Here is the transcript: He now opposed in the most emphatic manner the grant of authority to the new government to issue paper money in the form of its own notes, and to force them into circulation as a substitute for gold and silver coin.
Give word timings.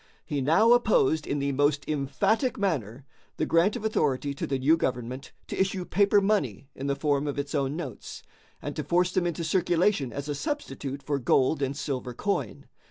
He 0.25 0.41
now 0.41 0.71
opposed 0.73 1.27
in 1.27 1.37
the 1.37 1.51
most 1.51 1.87
emphatic 1.87 2.57
manner 2.57 3.05
the 3.37 3.45
grant 3.45 3.75
of 3.75 3.85
authority 3.85 4.33
to 4.33 4.47
the 4.47 4.57
new 4.57 4.75
government 4.75 5.31
to 5.45 5.55
issue 5.59 5.85
paper 5.85 6.19
money 6.19 6.69
in 6.73 6.87
the 6.87 6.95
form 6.95 7.27
of 7.27 7.37
its 7.37 7.53
own 7.53 7.75
notes, 7.75 8.23
and 8.63 8.75
to 8.75 8.83
force 8.83 9.11
them 9.11 9.27
into 9.27 9.43
circulation 9.43 10.11
as 10.11 10.27
a 10.27 10.33
substitute 10.33 11.03
for 11.03 11.19
gold 11.19 11.61
and 11.61 11.77
silver 11.77 12.15
coin. 12.15 12.65